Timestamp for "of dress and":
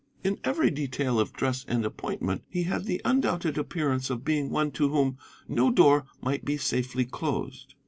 1.19-1.85